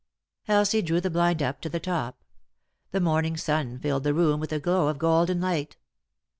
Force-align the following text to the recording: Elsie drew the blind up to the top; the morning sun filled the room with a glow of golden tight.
Elsie 0.47 0.81
drew 0.81 0.99
the 0.99 1.11
blind 1.11 1.43
up 1.43 1.61
to 1.61 1.69
the 1.69 1.79
top; 1.79 2.23
the 2.89 2.99
morning 2.99 3.37
sun 3.37 3.77
filled 3.77 4.03
the 4.03 4.15
room 4.15 4.39
with 4.39 4.51
a 4.51 4.59
glow 4.59 4.87
of 4.87 4.97
golden 4.97 5.41
tight. 5.41 5.77